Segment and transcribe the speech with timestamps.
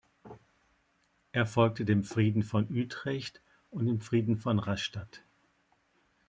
[1.31, 5.21] Er folgte dem Frieden von Utrecht und dem Frieden von Rastatt.